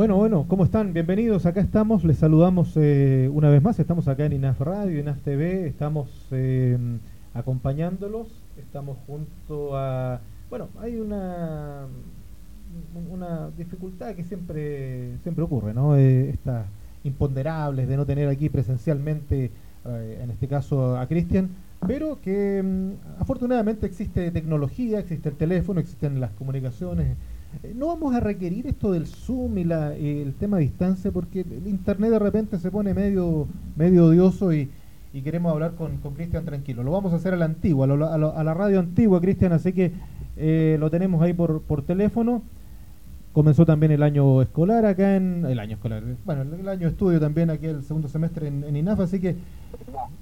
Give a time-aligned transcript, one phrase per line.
[0.00, 0.94] Bueno, bueno, ¿cómo están?
[0.94, 5.20] Bienvenidos, acá estamos, les saludamos eh, una vez más, estamos acá en INAF Radio, INAF
[5.20, 6.78] TV, estamos eh,
[7.34, 10.18] acompañándolos, estamos junto a...
[10.48, 11.84] Bueno, hay una,
[13.10, 15.94] una dificultad que siempre, siempre ocurre, ¿no?
[15.96, 16.64] Eh, estas
[17.04, 19.50] imponderables de no tener aquí presencialmente,
[19.84, 21.50] en este caso a Cristian,
[21.86, 27.16] pero que mm, afortunadamente existe tecnología, existe el teléfono, existen las comunicaciones, eh,
[27.74, 31.66] no vamos a requerir esto del Zoom y la, el tema de distancia porque el
[31.66, 34.70] Internet de repente se pone medio, medio odioso y,
[35.24, 36.82] queremos hablar con Cristian tranquilo.
[36.84, 39.92] Lo vamos a hacer a la antigua, a, la radio antigua, Cristian, así que
[40.36, 42.42] eh, lo tenemos ahí por, por teléfono.
[43.32, 45.44] Comenzó también el año escolar acá en...
[45.46, 49.20] El año escolar, bueno, el, año estudio también aquí el segundo semestre en, INAF, así
[49.20, 49.36] que...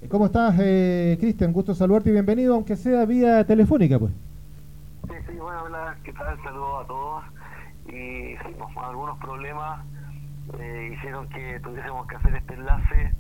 [0.09, 1.53] ¿Cómo estás, eh, Cristian?
[1.53, 4.13] Gusto saludarte y bienvenido, aunque sea vía telefónica, pues.
[5.29, 6.43] Sí, bueno, hola, ¿qué tal?
[6.43, 7.25] Saludos a todos.
[7.87, 9.85] Y sí, algunos problemas
[10.59, 13.15] eh, hicieron que tuviésemos que hacer este enlace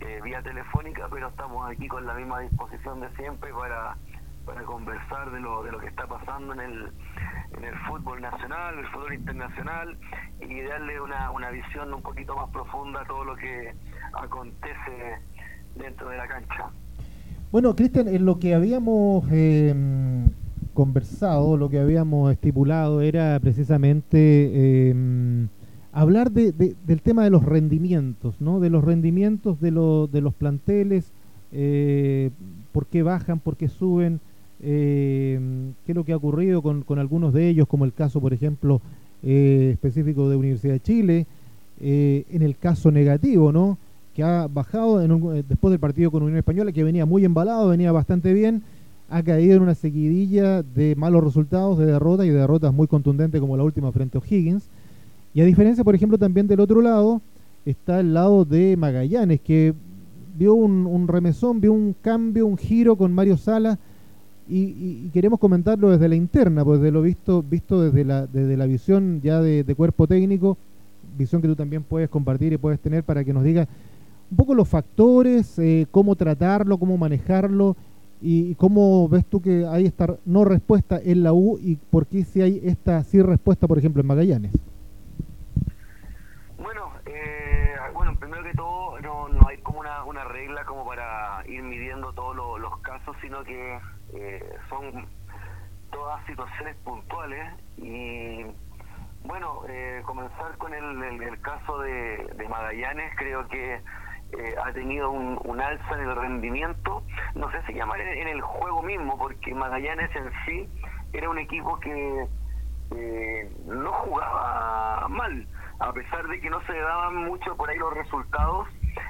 [0.00, 3.96] eh, vía telefónica, pero estamos aquí con la misma disposición de siempre para,
[4.44, 6.92] para conversar de lo, de lo que está pasando en el,
[7.56, 9.96] en el fútbol nacional, el fútbol internacional
[10.40, 13.72] y darle una, una visión un poquito más profunda a todo lo que
[14.12, 15.20] acontece
[15.76, 16.70] dentro de la cancha.
[17.52, 19.72] Bueno, Cristian, en lo que habíamos eh,
[20.74, 25.48] conversado, lo que habíamos estipulado era precisamente em,
[25.92, 28.60] hablar de, del tema de los rendimientos, ¿no?
[28.60, 31.12] De los rendimientos de, de los planteles,
[31.52, 32.30] eh,
[32.72, 34.20] por qué bajan, por qué suben,
[34.60, 38.32] em, qué es lo que ha ocurrido con, algunos de ellos, como el caso, por
[38.32, 38.80] ejemplo,
[39.22, 41.26] eh, específico de Universidad de Chile,
[41.80, 43.78] eh, en el caso negativo, ¿no?
[44.14, 44.98] Que ha bajado
[45.42, 48.62] después del partido con Unión Española, que venía muy embalado, venía bastante bien,
[49.14, 53.40] ha caído en una seguidilla de malos resultados, de derrotas y de derrotas muy contundentes
[53.40, 54.68] como la última frente a O'Higgins.
[55.32, 57.22] Y a diferencia, por ejemplo, también del otro lado,
[57.64, 59.72] está el lado de Magallanes, que
[60.36, 63.78] vio un, remesón, vio un cambio, un giro con Mario Sala,
[64.48, 68.66] y, queremos comentarlo desde la interna, pues de lo visto, visto desde la, desde la
[68.66, 70.58] visión ya de, cuerpo técnico,
[71.16, 73.68] visión que tú también puedes compartir y puedes tener para que nos diga
[74.28, 77.76] un poco los factores, eh, cómo tratarlo, cómo manejarlo,
[78.20, 82.24] ¿Y cómo ves tú que hay esta no respuesta en la U y por qué
[82.24, 84.52] si hay esta sí respuesta, por ejemplo, en Magallanes?
[86.58, 91.42] Bueno, eh, bueno primero que todo, no, no hay como una, una, regla como para
[91.46, 93.78] ir midiendo todos los casos, sino que
[94.14, 95.06] eh, son
[95.90, 98.44] todas situaciones puntuales y
[99.24, 103.80] bueno, eh, comenzar con el, el, caso de, de Magallanes, creo que
[104.38, 107.02] eh, ha tenido un, alza en el rendimiento,
[107.34, 110.68] no sé si llamar en, el juego mismo, porque Magallanes en sí
[111.12, 112.26] era un equipo que
[112.96, 115.46] eh, no jugaba mal,
[115.78, 118.66] a pesar de que no se daban mucho por ahí los resultados,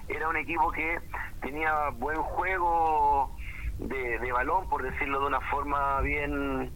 [0.08, 0.98] era un equipo que
[1.40, 3.34] tenía buen juego
[3.78, 6.70] de, balón, por decirlo de una forma bien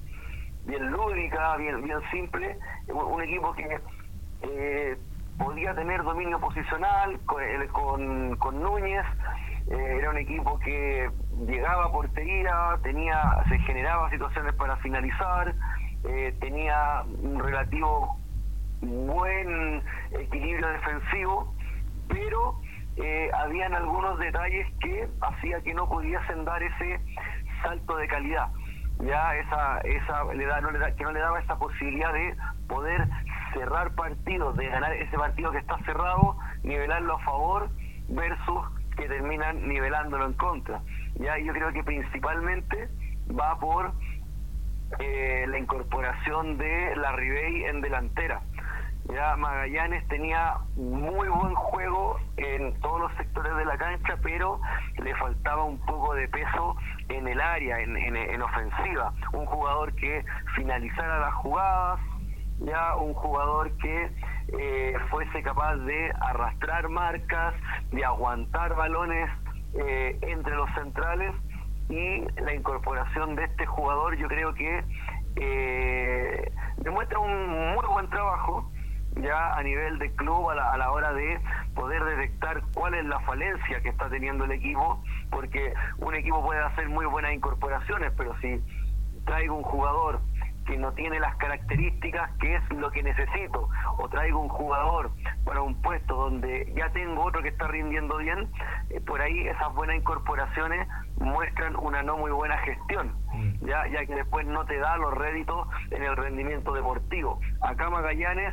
[0.64, 3.80] bien lúdica, bien bien simple, un equipo que
[4.42, 4.96] eh,
[5.38, 9.04] podía tener dominio posicional con, con, Núñez,
[9.70, 11.10] eh, era un equipo que
[11.46, 15.54] llegaba a portería, tenía, se generaba situaciones para finalizar,
[16.04, 18.18] eh, tenía un relativo
[18.80, 19.82] buen
[20.12, 21.54] equilibrio defensivo,
[22.08, 22.60] pero
[22.96, 27.00] eh, habían algunos detalles que hacía que no pudiesen dar ese
[27.62, 28.48] salto de calidad.
[29.00, 32.36] Ya esa esa le da, no le da, que no le daba esa posibilidad de
[32.66, 33.06] poder
[33.52, 37.68] cerrar partidos, de ganar ese partido que está cerrado, nivelarlo a favor
[38.08, 38.66] versus
[38.96, 40.80] que terminan nivelándolo en contra.
[41.14, 42.88] Ya yo creo que principalmente
[43.30, 43.92] va por
[44.98, 48.40] eh, la incorporación de la Ribey en delantera.
[49.12, 54.60] Ya Magallanes tenía muy buen juego en todos los sectores de la cancha, pero
[55.02, 56.76] le faltaba un poco de peso
[57.08, 59.14] en el área, en, en ofensiva.
[59.32, 60.24] Un jugador que
[60.56, 62.00] finalizara las jugadas,
[62.60, 64.10] ya un jugador que
[64.58, 67.54] eh, fuese capaz de arrastrar marcas,
[67.92, 69.30] de aguantar balones
[69.74, 71.34] eh, entre los centrales
[71.88, 74.84] y la incorporación de este jugador yo creo que
[75.36, 78.70] eh, demuestra un muy buen trabajo
[79.16, 81.40] ya a nivel de club a la, a la hora de
[81.74, 86.60] poder detectar cuál es la falencia que está teniendo el equipo, porque un equipo puede
[86.60, 88.62] hacer muy buenas incorporaciones, pero si
[89.24, 90.20] traigo un jugador
[90.68, 95.10] que no tiene las características que es lo que necesito, o traigo un jugador
[95.44, 98.50] para un puesto donde ya tengo otro que está rindiendo bien,
[98.90, 100.86] eh, por ahí esas buenas incorporaciones
[101.20, 103.66] muestran una no muy buena gestión, mm.
[103.66, 107.40] ya, ya que después no te da los réditos en el rendimiento deportivo.
[107.62, 108.52] Acá Magallanes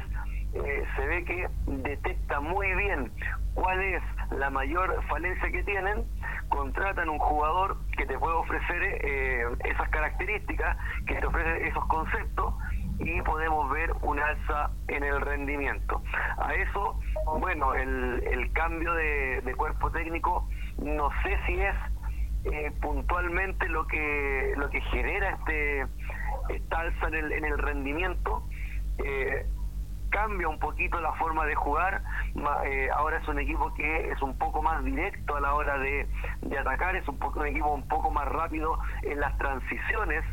[0.55, 3.11] eh, se ve que detecta muy bien
[3.53, 6.05] cuál es la mayor falencia que tienen,
[6.49, 12.53] contratan un jugador que te puede ofrecer eh, esas características, que te ofrece esos conceptos
[12.99, 16.01] y podemos ver un alza en el rendimiento.
[16.37, 16.99] A eso,
[17.39, 20.47] bueno, el, el cambio de, cuerpo técnico
[20.77, 21.75] no sé si es
[22.45, 25.85] eh, puntualmente lo que lo que genera este
[26.49, 28.43] esta alza en el, en el rendimiento.
[29.03, 29.45] Eh,
[30.09, 32.01] cambia un poquito la forma de jugar.
[32.65, 36.07] Eh, ahora es un equipo que es un poco más directo a la hora de,
[36.59, 40.23] atacar, es un, poco, un equipo un poco más rápido en las transiciones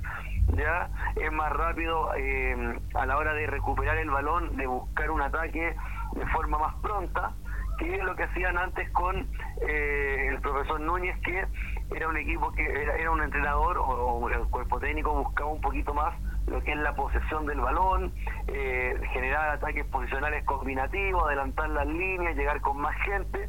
[0.56, 5.22] ya es más rápido eh, a la hora de recuperar el balón, de buscar un
[5.22, 5.74] ataque
[6.14, 7.32] de forma más pronta,
[7.78, 9.28] que lo que hacían antes con
[9.66, 11.46] eh, el profesor Núñez, que
[11.94, 16.14] era un equipo que era, un entrenador o, el cuerpo técnico buscaba un poquito más
[16.46, 18.12] lo que es la posesión del balón,
[18.48, 23.48] eh, generar ataques posicionales combinativos, adelantar las líneas, llegar con más gente,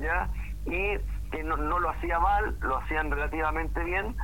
[0.00, 0.28] ya
[0.66, 0.98] y
[1.30, 4.16] que no, no lo hacía mal, lo hacían relativamente bien,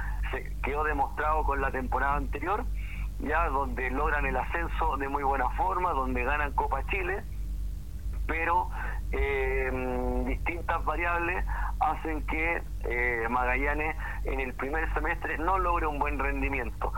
[0.62, 2.64] quedó demostrado con la temporada anterior,
[3.20, 7.22] ya donde logran el ascenso de muy buena forma, donde ganan Copa Chile,
[8.26, 8.70] pero
[9.12, 11.44] eh, distintas variables
[11.80, 16.92] hacen que eh, Magallanes en el primer semestre no logre un buen rendimiento,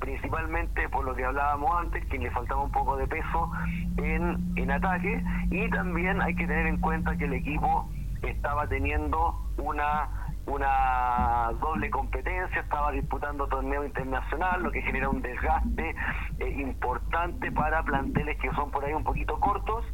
[0.00, 3.50] principalmente por lo que hablábamos antes, que le faltaba un poco de peso
[3.96, 7.88] en, en ataque, y también hay que tener en cuenta que el equipo
[8.22, 15.94] estaba teniendo una una doble competencia, estaba disputando torneo internacional, lo que genera un desgaste
[16.38, 19.84] eh, importante para planteles que son por ahí un poquito cortos,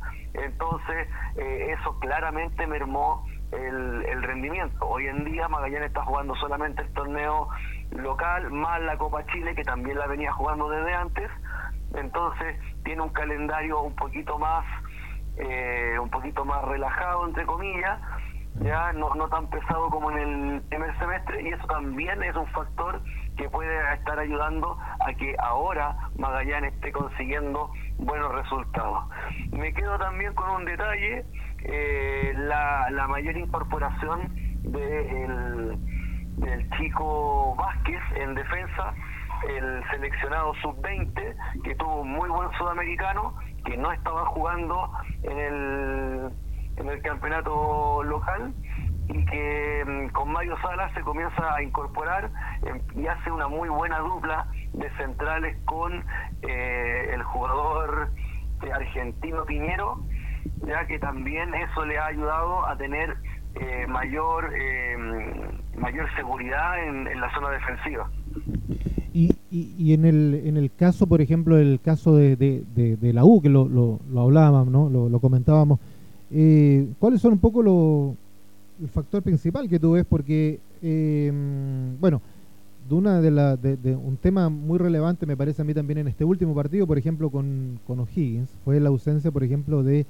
[0.44, 4.86] entonces eh, eso claramente mermó el, el, rendimiento.
[4.86, 7.48] Hoy en día Magallanes está jugando solamente el torneo
[7.90, 11.30] local, más la Copa Chile, que también la venía jugando desde antes,
[11.94, 14.64] entonces tiene un calendario un poquito más,
[15.36, 17.98] eh, un poquito más relajado, entre comillas,
[18.60, 22.46] ya no, no tan pesado como en el primer semestre y eso también es un
[22.48, 23.00] factor
[23.38, 29.04] que puede estar ayudando a que ahora Magallanes esté consiguiendo buenos resultados.
[29.52, 31.24] Me quedo también con un detalle,
[31.64, 34.28] eh, la, la mayor incorporación
[34.64, 35.78] de
[36.38, 38.94] del chico Vázquez en defensa,
[39.48, 44.90] el seleccionado sub-20, que tuvo un muy buen sudamericano, que no estaba jugando
[45.24, 46.30] en el
[46.76, 48.54] en el campeonato local
[49.08, 52.30] y que mm, con Mario Salas se comienza a incorporar
[52.62, 56.04] em, y hace una muy buena dupla de centrales con
[56.42, 58.10] eh, el jugador
[58.72, 60.00] argentino Piñero,
[60.66, 63.16] ya que también eso le ha ayudado a tener
[63.54, 68.10] eh, mayor em, mayor seguridad en, la zona defensiva.
[69.14, 73.40] Y, y, en, el, en el caso, por ejemplo, el caso de, de, la U,
[73.40, 74.88] que lo, lo, hablábamos, ¿no?
[74.90, 75.80] lo, lo comentábamos,
[76.30, 78.16] eh, ¿Cuáles son un poco lo,
[78.80, 80.04] el factor principal que tú ves?
[80.08, 81.32] Porque, eh,
[82.00, 82.20] bueno,
[82.88, 86.08] de, una de, la, de, un tema muy relevante me parece a mí también en
[86.08, 90.06] este último partido, por ejemplo, con, con O'Higgins, fue la ausencia, por ejemplo, de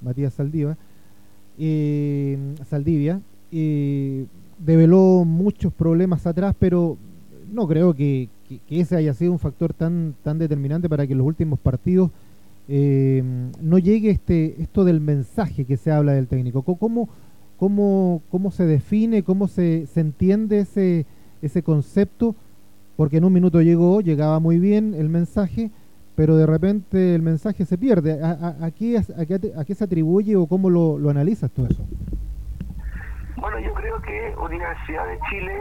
[0.00, 0.76] Matías Saldiva,
[1.58, 2.38] eh,
[2.68, 3.20] Saldivia.
[3.52, 4.26] Eh,
[4.58, 6.96] develó muchos problemas atrás, pero
[7.52, 11.18] no creo que, que, ese haya sido un factor tan, tan determinante para que en
[11.18, 12.10] los últimos partidos
[12.68, 13.22] eh,
[13.60, 16.62] no llegue este esto del mensaje que se habla del técnico.
[16.62, 17.08] ¿Cómo,
[17.60, 21.04] cómo, cómo se define, cómo se, se entiende ese,
[21.42, 22.34] ese concepto?
[22.96, 25.70] Porque en un minuto llegó, llegaba muy bien el mensaje,
[26.16, 28.24] pero de repente el mensaje se pierde.
[28.24, 31.84] ¿A, a, qué, a, qué, se atribuye o cómo lo, lo analizas tú eso?
[33.36, 35.52] Bueno, yo creo que Universidad de Chile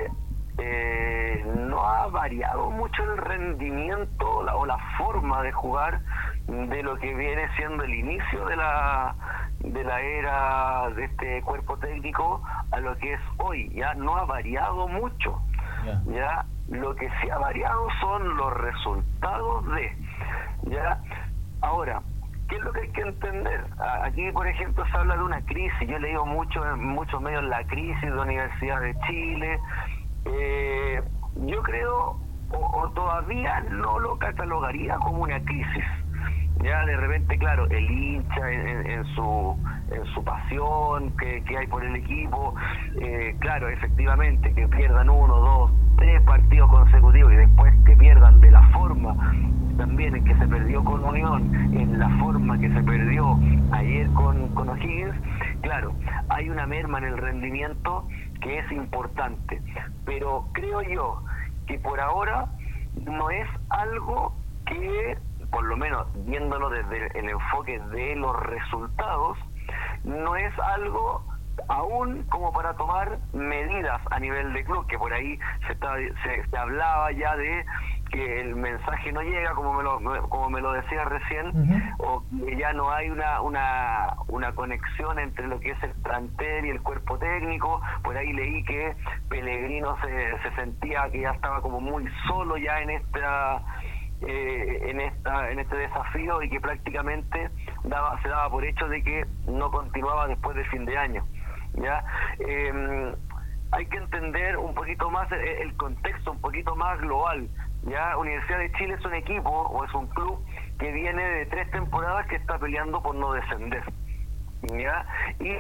[0.61, 6.01] eh, no ha variado mucho el rendimiento o la forma de jugar
[6.47, 9.15] de lo que viene siendo el inicio de la
[9.59, 14.25] de la era de este cuerpo técnico a lo que es hoy ya no ha
[14.25, 15.39] variado mucho
[16.05, 19.95] ya lo que sí ha variado son los resultados de
[20.63, 21.01] ya
[21.61, 22.01] ahora
[22.49, 23.63] ¿Qué es lo que hay que entender?
[24.01, 25.87] Aquí, por ejemplo, se habla de una crisis.
[25.87, 29.59] Yo he leído mucho en muchos medios la crisis de la Universidad de Chile.
[30.31, 31.01] Eh,
[31.45, 32.17] yo creo,
[32.51, 35.85] o, todavía no lo catalogaría como una crisis.
[36.63, 39.55] Ya de repente, claro, el hincha en, su
[39.91, 42.53] en su pasión que, hay por el equipo,
[42.99, 48.51] eh, claro, efectivamente, que pierdan uno, dos, tres partidos consecutivos y después que pierdan de
[48.51, 49.15] la forma
[49.79, 53.39] también en que se perdió con Unión, en la forma que se perdió
[53.71, 55.15] ayer con, con O'Higgins,
[55.61, 55.93] claro,
[56.27, 58.05] hay una merma en el rendimiento
[58.41, 59.61] que es importante,
[60.05, 61.23] pero creo yo
[61.67, 62.47] que por ahora
[63.05, 64.33] no es algo
[64.65, 65.17] que
[65.51, 69.37] por lo menos viéndolo desde el enfoque de los resultados,
[70.03, 71.23] no es algo
[71.67, 77.11] aún como para tomar medidas a nivel de club, que por ahí se, se, hablaba
[77.11, 77.65] ya de
[78.09, 82.57] que el mensaje no llega, como me lo, como me lo decía recién, o que
[82.57, 86.81] ya no hay una, una, una conexión entre lo que es el plantel y el
[86.81, 87.81] cuerpo técnico.
[88.03, 88.95] Por ahí leí que
[89.29, 93.61] Pellegrino se, se sentía que ya estaba como muy solo ya en esta
[94.21, 97.49] eh, en esta en este desafío y que prácticamente
[97.85, 101.25] daba se daba por hecho de que no continuaba después del fin de año
[101.75, 102.03] ya
[102.39, 103.15] em,
[103.71, 107.47] hay que entender un poquito más el, contexto un poquito más global
[107.89, 110.43] ya Universidad de Chile es un equipo o es un club
[110.77, 113.83] que viene de tres temporadas que está peleando por no descender
[114.63, 115.05] ya
[115.39, 115.55] y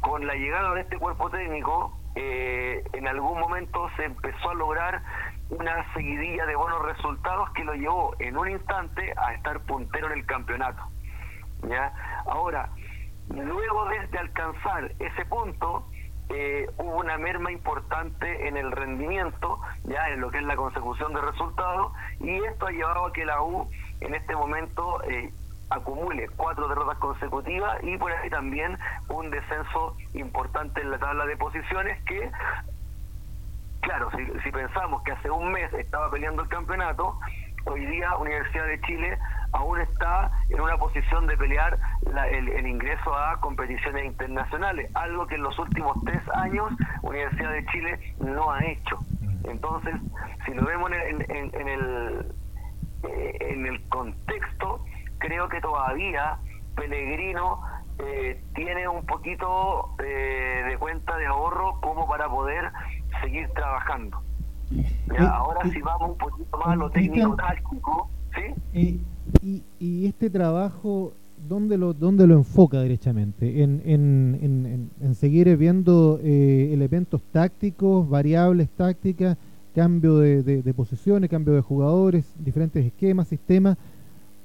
[0.00, 5.02] con la llegada de este cuerpo técnico eh, en algún momento se empezó a lograr
[5.50, 10.18] una seguidilla de buenos resultados que lo llevó en un instante a estar puntero en
[10.18, 10.82] el campeonato.
[11.68, 11.92] ¿ya?
[12.26, 12.70] Ahora,
[13.28, 15.88] luego de, alcanzar ese punto,
[16.30, 21.12] eh, hubo una merma importante en el rendimiento, ya en lo que es la consecución
[21.12, 23.68] de resultados, y esto ha llevado a que la U
[24.00, 25.32] en este momento eh,
[25.70, 28.78] acumule cuatro derrotas consecutivas y por ahí también
[29.08, 32.30] un descenso importante en la tabla de posiciones que
[33.80, 34.10] claro,
[34.42, 37.18] si, pensamos que hace un mes estaba peleando el campeonato,
[37.66, 39.18] hoy día Universidad de Chile
[39.54, 41.78] aún está en una posición de pelear
[42.30, 48.14] el, ingreso a competiciones internacionales, algo que en los últimos tres años Universidad de Chile
[48.18, 48.98] no ha hecho.
[49.44, 49.94] Entonces,
[50.44, 52.34] si lo vemos en, el,
[53.04, 54.84] eh, en el contexto,
[55.18, 56.38] creo que todavía
[56.74, 57.60] Pellegrino
[58.00, 62.72] eh, tiene un poquito eh, de cuenta de ahorro como para poder
[63.22, 64.20] seguir trabajando.
[65.30, 69.04] ahora si vamos un poquito más a lo técnico táctico, ¿sí?
[69.42, 71.12] Y, y, este trabajo,
[71.48, 73.62] ¿dónde lo, dónde lo enfoca derechamente?
[73.62, 79.36] ¿En, en, en, seguir viendo eh, elementos tácticos, variables tácticas,
[79.74, 83.76] cambio de, de, posiciones, cambio de jugadores, diferentes esquemas, sistemas?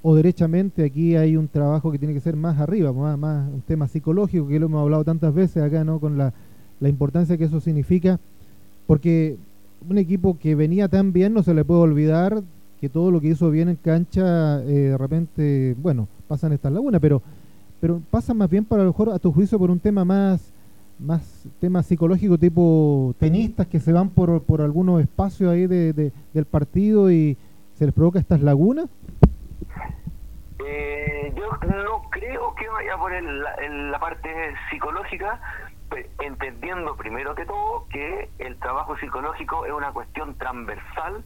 [0.02, 3.62] o derechamente aquí hay un trabajo que tiene que ser más arriba, más, más un
[3.62, 6.00] tema psicológico que lo hemos hablado tantas veces acá, ¿no?
[6.00, 6.34] Con la,
[6.80, 8.18] la importancia que eso significa
[8.88, 9.38] porque
[9.88, 12.44] un equipo que venía tan bien no se le puede olvidar
[12.80, 17.02] que todo lo que hizo bien en cancha, eh, de repente, bueno, pasan estas lagunas,
[17.02, 17.22] pero
[17.82, 20.54] pero pasa más bien para lo mejor a tu juicio por un tema más
[21.00, 26.46] más tema psicológico tipo tenistas que se van por, por algunos espacios ahí de, del
[26.46, 27.38] partido y
[27.76, 28.90] se les provoca estas lagunas.
[30.68, 34.30] Eh, yo no creo que vaya por la parte
[34.70, 35.40] psicológica
[35.90, 41.24] pues, entendiendo primero que todo que el trabajo psicológico es una cuestión transversal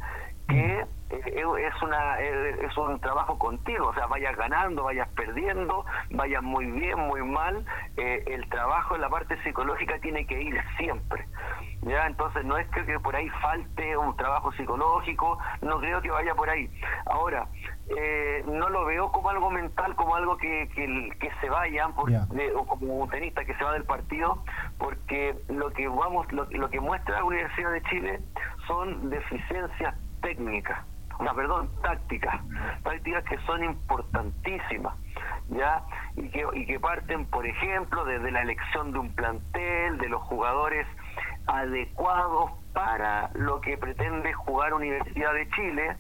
[0.48, 6.66] que es una es un trabajo continuo, o sea, vayas ganando, vayas perdiendo, vayas muy
[6.72, 7.66] bien, muy mal,
[7.98, 11.26] eh, el trabajo en la parte psicológica tiene que ir siempre.
[11.82, 12.08] ¿ya?
[12.08, 16.50] Entonces no es que, por ahí falte un trabajo psicológico, no creo que vaya por
[16.50, 16.70] ahí.
[17.06, 17.48] Ahora,
[17.98, 22.66] eh, no lo veo como algo mental, como algo que, que, se vayan, por, o
[22.66, 24.44] como un tenista que se va del partido,
[24.78, 28.20] porque lo que vamos lo, lo que muestra la Universidad de Chile
[28.68, 30.93] son deficiencias técnicas
[31.24, 32.40] no, perdón, tácticas,
[32.84, 34.96] tácticas que son importantísimas,
[35.50, 35.84] ¿ya?
[36.16, 40.22] Y que, y que parten, por ejemplo, desde la elección de un plantel, de los
[40.24, 40.86] jugadores
[41.48, 45.98] adecuados para lo que pretende jugar Universidad de Chile,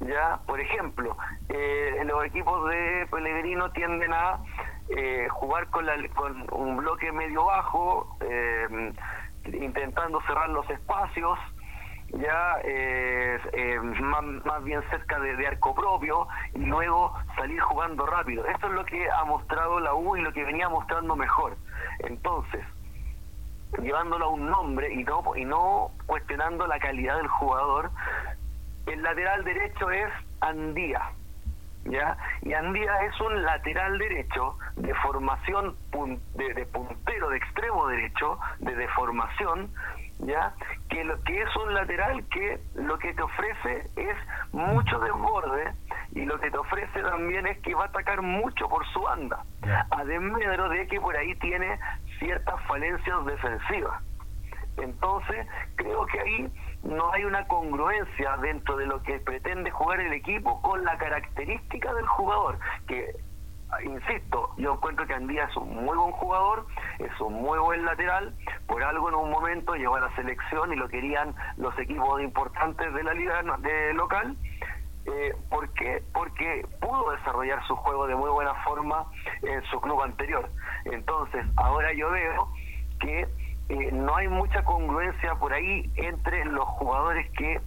[0.00, 1.16] ya por ejemplo
[1.48, 4.40] eh, los equipos de Pellegrino tienden a
[4.88, 8.92] eh, jugar con, la, con un bloque medio bajo eh,
[9.52, 11.38] intentando cerrar los espacios
[12.18, 18.44] ya eh, eh, más, bien cerca de, arco propio y luego salir jugando rápido.
[18.46, 21.56] Eso es lo que ha mostrado la U y lo que venía mostrando mejor.
[22.00, 22.64] Entonces,
[23.82, 27.90] llevándolo a un nombre y no, y no cuestionando la calidad del jugador,
[28.86, 31.10] el lateral derecho es Andía.
[31.86, 32.16] ¿Ya?
[32.40, 35.76] Y Andía es un lateral derecho de formación
[36.34, 39.70] de, de puntero, de extremo derecho, de deformación,
[40.26, 40.54] ya
[40.88, 44.16] que lo que es un lateral que lo que te ofrece es
[44.52, 45.72] mucho desborde
[46.12, 49.44] y lo que te ofrece también es que va a atacar mucho por su banda
[49.90, 50.40] además
[50.70, 51.78] de que por ahí tiene
[52.18, 54.02] ciertas falencias defensivas.
[54.76, 56.52] Entonces creo que ahí
[56.82, 61.94] no hay una congruencia dentro de lo que pretende jugar el equipo con la característica
[61.94, 63.14] del jugador que
[63.84, 66.66] insisto, yo encuentro que Andía es un muy buen jugador,
[66.98, 68.34] es un muy buen lateral,
[68.66, 72.92] por algo en un momento llegó a la selección y lo querían los equipos importantes
[72.94, 74.36] de la liga de local,
[75.06, 76.02] Eh, ¿Por qué?
[76.14, 79.04] Porque pudo desarrollar su juego de muy buena forma
[79.42, 80.48] en su club anterior.
[80.86, 82.48] Entonces, ahora yo veo
[83.00, 83.28] que
[83.68, 87.60] eh, no hay mucha congruencia por ahí entre los jugadores que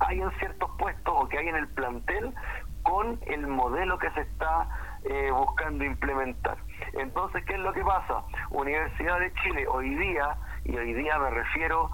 [0.00, 2.34] hay en ciertos puestos o que hay en el plantel
[2.82, 4.68] con el modelo que se está
[5.04, 6.56] eh, buscando implementar.
[6.94, 8.22] Entonces, ¿qué es lo que pasa?
[8.50, 11.90] Universidad de Chile hoy día, y hoy día me refiero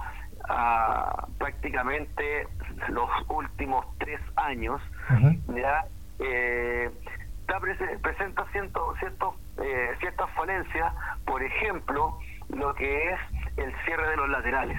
[0.48, 2.46] a prácticamente
[2.88, 4.80] los últimos tres años,
[5.48, 5.84] ya
[6.18, 6.90] eh,
[8.02, 10.92] presenta cierto, cierto, eh, ciertas falencias,
[11.26, 13.20] por ejemplo, lo que es
[13.56, 14.78] el cierre de los laterales,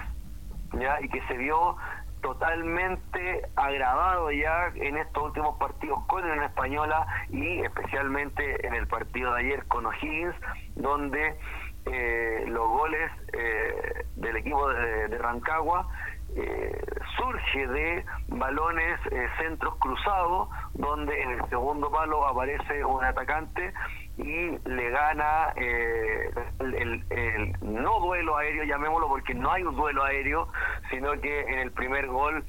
[0.80, 1.76] ya y que se vio
[2.22, 9.34] totalmente agravado ya en estos últimos partidos con la Española y especialmente en el partido
[9.34, 10.36] de ayer con O'Higgins,
[10.76, 11.38] donde
[11.86, 15.88] eh, los goles eh, del equipo de, Rancagua
[16.36, 16.86] eh,
[17.18, 19.00] surge de balones
[19.40, 23.74] centros cruzados donde en el segundo palo aparece un atacante
[24.18, 30.50] y le gana eh, el, no duelo aéreo, llamémoslo, porque no hay un duelo aéreo,
[30.90, 32.44] sino que en el primer gol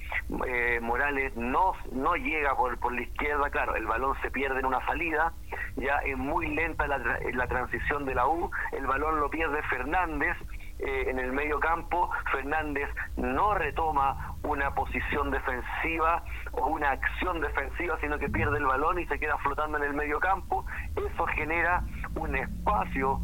[0.47, 4.67] eh, Morales no, no llega por, por la izquierda, claro, el balón se pierde en
[4.67, 5.33] una salida,
[5.77, 10.37] ya es muy lenta la, la transición de la U, el balón lo pierde Fernández,
[10.79, 17.97] eh, en el medio campo, Fernández no retoma una posición defensiva o una acción defensiva,
[18.01, 20.65] sino que pierde el balón y se queda flotando en el medio campo.
[20.97, 21.83] Eso genera
[22.17, 23.21] un espacio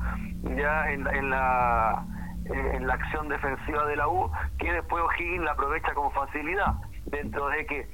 [0.57, 2.05] ya en, en la
[2.51, 6.77] eh, en la acción defensiva de la U, que después O'Higgins la aprovecha con facilidad,
[7.05, 7.89] dentro de que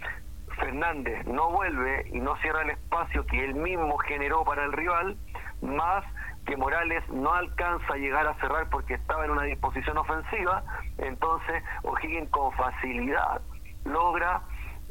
[0.60, 5.16] Fernández no vuelve y no cierra el espacio que él mismo generó para el rival,
[5.60, 6.04] más
[6.46, 10.62] que Morales no alcanza a llegar a cerrar porque estaba en una disposición ofensiva,
[10.98, 13.40] entonces O'Higgins con facilidad
[13.84, 14.42] logra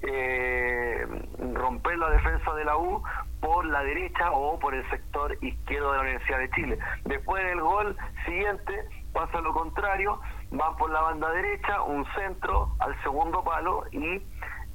[0.02, 1.08] eh,
[1.54, 3.02] romper la defensa de la U
[3.40, 6.80] por la derecha o por el sector izquierdo de la Universidad de Chile.
[7.06, 10.20] Después del gol siguiente pasa lo contrario,
[10.52, 14.22] van por la banda derecha, un centro al segundo palo y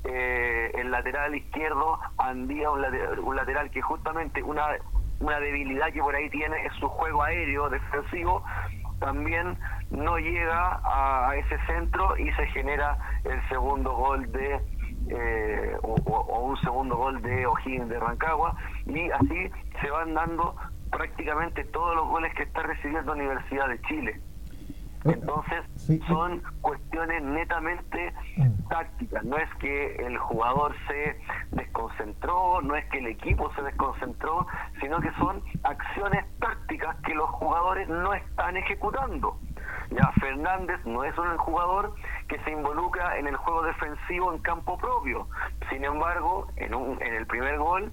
[0.04, 2.84] eh, el lateral izquierdo andía un
[3.24, 4.68] un lateral que justamente una
[5.20, 8.44] una debilidad que por ahí tiene es su juego aéreo defensivo,
[9.00, 9.56] también
[9.90, 14.60] no llega a, ese centro y se genera el segundo gol de
[15.10, 18.54] eh, o, un segundo gol de O'Higgins de Rancagua
[18.86, 19.50] y así
[19.80, 20.54] se van dando
[20.90, 24.20] prácticamente todos los goles que está recibiendo Universidad de Chile.
[25.04, 25.64] Entonces
[26.06, 28.68] son cuestiones netamente mm.
[28.68, 31.20] tácticas, no es que el jugador se
[31.52, 34.46] desconcentró, no es que el equipo se desconcentró,
[34.80, 39.38] sino que son acciones tácticas que los jugadores no están ejecutando.
[39.90, 41.94] Ya Fernández no es un jugador
[42.28, 45.26] que se involucra en el juego defensivo en campo propio.
[45.70, 47.90] Sin embargo, en, un, en el primer gol,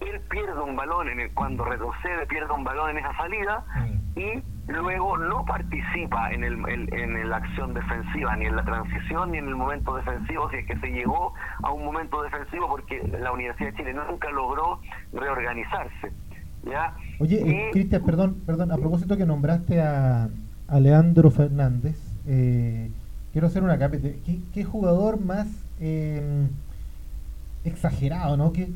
[0.00, 4.18] él pierde un balón en el, cuando retrocede, pierde un balón en esa salida mm.
[4.18, 9.38] y luego no participa en, el, en, la acción defensiva, ni en la transición, ni
[9.38, 11.32] en el momento defensivo, si es que se llegó
[11.62, 14.80] a un momento defensivo porque la Universidad de Chile nunca logró
[15.12, 16.12] reorganizarse.
[16.64, 16.94] ¿ya?
[17.18, 20.28] Oye, eh, Cristian, perdón, perdón, a propósito que nombraste a,
[20.68, 22.90] a Leandro Fernández, eh,
[23.32, 24.08] quiero hacer una capita.
[24.52, 25.48] ¿Qué, jugador más
[25.80, 26.46] eh,
[27.64, 28.52] exagerado, ¿no?
[28.52, 28.68] ¿Qué,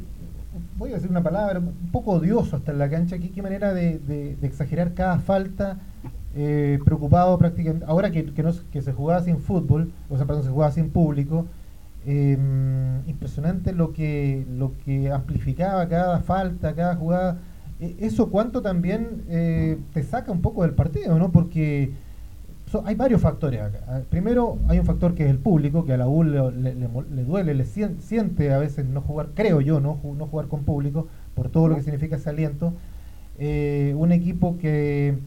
[0.77, 3.19] voy a decir una palabra, un poco odioso hasta en la cancha.
[3.19, 5.79] ¿Qué, qué manera de, exagerar cada falta?
[6.35, 10.45] Eh, preocupado prácticamente, ahora que, que, no, que se jugaba sin fútbol, o sea, perdón,
[10.45, 11.47] se jugaba sin público,
[12.07, 17.39] em, impresionante lo que, lo que amplificaba cada falta, cada jugada.
[17.81, 21.31] E, eso cuánto también eh, te saca un poco del partido, ¿no?
[21.33, 21.93] Porque
[22.85, 23.81] hay varios factores acá.
[23.87, 27.55] Ah, primero, hay un factor que es el público, que a la U le, duele,
[27.55, 31.69] le siente a veces no jugar, creo yo, no, no jugar con público, por todo
[31.69, 32.73] lo que significa ese aliento.
[33.39, 35.19] Eh, un equipo que,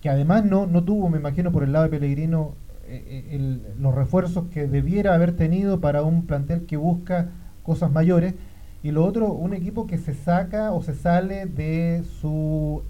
[0.00, 2.54] que además no, no tuvo, me imagino, por el lado de Pellegrino,
[2.86, 7.30] eh, eh, los refuerzos que debiera haber tenido para un plantel que busca
[7.62, 8.34] cosas mayores.
[8.82, 12.82] Y lo otro, un equipo que se saca o se sale de su,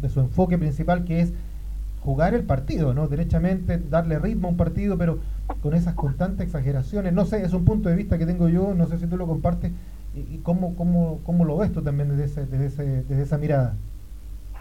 [0.00, 1.34] de su enfoque principal, que es
[2.02, 3.08] jugar el partido, ¿no?
[3.08, 5.18] Derechamente, darle ritmo a un partido, pero
[5.62, 7.12] con esas constantes exageraciones.
[7.12, 9.26] No sé, es un punto de vista que tengo yo, no sé si tú lo
[9.26, 9.72] compartes
[10.14, 13.74] y, cómo, cómo, cómo lo ves tú también desde, desde, desde esa mirada.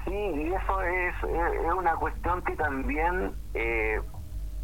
[0.06, 4.00] Sí, y eso es, es una cuestión que también eh,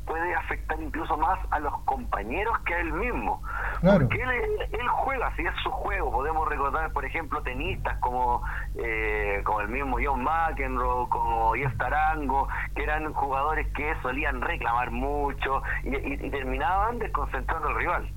[0.05, 3.41] puede afectar incluso más a los compañeros que a él mismo.
[3.83, 6.09] Porque él, juega, si es su juego.
[6.09, 8.41] Podemos recordar, por ejemplo, tenistas como,
[8.75, 14.91] eh, como el mismo John McEnroe, como Jeff Tarango, que eran jugadores que solían reclamar
[14.91, 18.09] mucho y, terminaban desconcentrando al rival.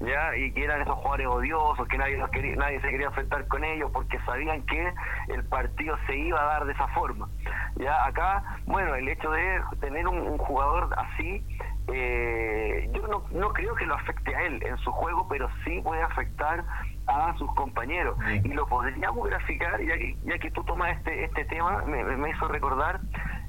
[0.00, 0.36] ¿ya?
[0.36, 3.90] y que eran esos jugadores odiosos, que nadie, quería, nadie se quería enfrentar con ellos
[3.92, 4.92] porque sabían que
[5.28, 7.28] el partido se iba a dar de esa forma.
[7.76, 11.44] Ya acá, bueno, el hecho de tener un, jugador así,
[11.92, 15.80] eh, yo no, no creo que lo afecte a él en su juego, pero sí
[15.82, 16.64] puede afectar
[17.06, 18.16] a sus compañeros.
[18.42, 22.30] Y lo podríamos graficar, ya que, ya que tú tomas este, este tema, me, me
[22.30, 23.00] hizo recordar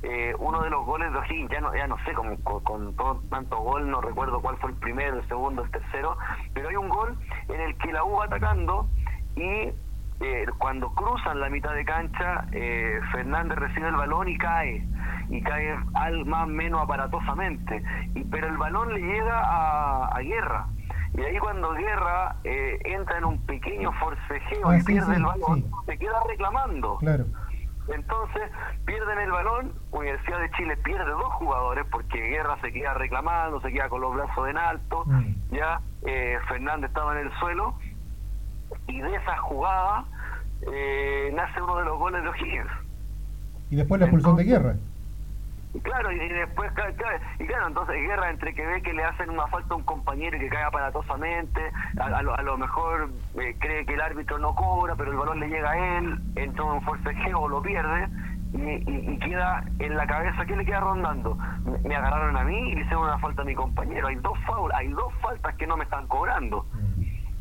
[0.04, 3.21] eh, uno de los goles de O'Higgins, ya no, ya no sé, con, con, todo
[3.30, 6.17] tanto gol, no recuerdo cuál fue el primero, el segundo, el tercero,
[6.54, 7.17] pero hay un gol
[7.50, 8.88] en el que la U va atacando
[9.36, 9.71] y
[10.19, 14.84] eh, cuando cruzan la mitad de cancha, eh, Fernández recibe el balón y cae,
[15.30, 17.84] y cae al más menos aparatosamente,
[18.15, 20.67] y, pero el balón le llega a, a Guerra.
[21.13, 25.65] Y ahí cuando Guerra eh, entra en un pequeño forcejeo ah, y pierde el balón,
[25.86, 26.97] se queda reclamando.
[26.97, 27.25] Claro.
[27.88, 28.51] Entonces
[28.86, 33.71] pierden el balón, Universidad de Chile pierde dos jugadores porque Guerra se queda reclamando, se
[33.71, 35.56] queda con los brazos en alto, mm.
[35.56, 37.77] ya eh, Fernández estaba en el suelo
[38.88, 40.06] y de esa jugada
[40.62, 42.71] eh, nace uno de los goles de O'Higgins.
[43.69, 44.76] Y después la expulsión de Guerra.
[45.84, 46.91] Claro, y, después, claro,
[47.39, 50.38] y claro, entonces guerra entre que ve que le hacen una falta a un compañero
[50.38, 51.62] y que cae aparatosamente,
[52.00, 55.69] a, lo, mejor eh, cree que el árbitro no cobra, pero el balón le llega
[55.69, 58.08] a él, entra un forcejeo, lo pierde,
[58.54, 61.38] y, y, queda en la cabeza, ¿qué le queda rondando?
[61.84, 64.08] Me, agarraron a mí y le hicieron una falta a mi compañero.
[64.08, 64.38] Hay dos
[64.73, 66.65] hay dos faltas que no me están cobrando.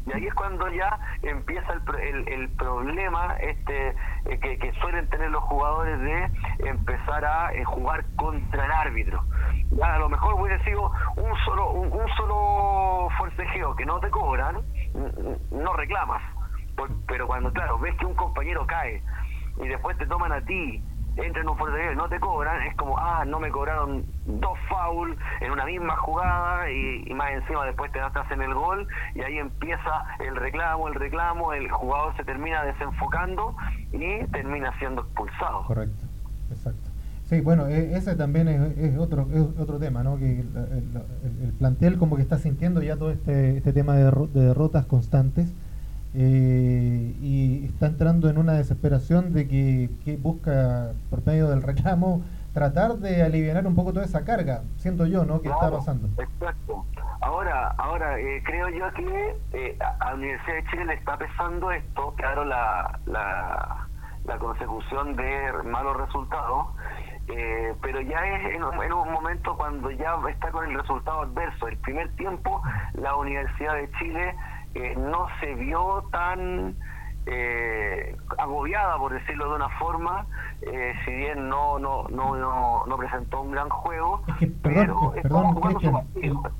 [0.07, 3.88] Y ahí es cuando ya empieza el, el, problema este
[4.27, 9.25] eh, que, suelen tener los jugadores de empezar a eh, jugar contra el árbitro.
[9.73, 14.09] Ya, a lo mejor voy a decir un solo, un, solo forcejeo que no te
[14.11, 14.62] cobran,
[15.51, 16.23] no reclamas.
[17.09, 19.03] pero cuando, claro, ves que un compañero cae
[19.59, 20.83] y después te toman a ti
[21.17, 25.17] entra en un fuerte no te cobran, es como, ah, no me cobraron dos fouls
[25.41, 29.39] en una misma jugada y, más encima después te das en el gol y ahí
[29.39, 33.57] empieza el reclamo, el reclamo, el jugador se termina desenfocando
[33.93, 35.65] y termina siendo expulsado.
[35.65, 36.05] Correcto,
[36.51, 36.91] exacto.
[37.25, 40.17] Sí, bueno, e, ese también es, otro es otro tema, ¿no?
[40.19, 45.53] Que el, plantel como que está sintiendo ya todo este, este tema de derrotas constantes
[46.19, 52.23] eh, y está entrando en una desesperación de que, busca, por medio del reclamo,
[52.55, 55.43] tratar de aliviar un poco toda esa carga, siento yo, ¿no?
[55.43, 56.09] Que está pasando.
[56.23, 56.87] Exacto.
[57.21, 61.71] Ahora, ahora eh, creo yo que eh, a la Universidad de Chile le está pesando
[61.71, 63.87] esto, claro, la, la,
[64.25, 66.69] la consecución de malos resultados,
[67.29, 71.69] eh, pero ya es en, en, un momento cuando ya está con el resultado adverso.
[71.69, 72.63] El primer tiempo,
[72.95, 74.35] la Universidad de Chile
[74.97, 76.75] no se vio tan
[77.27, 80.27] eh, agobiada, por decirlo de una forma,
[80.62, 84.23] eh, si bien no, no, no, no, presentó un gran juego.
[84.62, 85.61] perdón,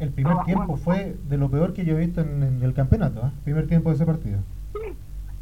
[0.01, 3.31] el, primer tiempo fue de lo peor que yo he visto en, el campeonato, ¿eh?
[3.45, 4.41] primer tiempo de ese partido.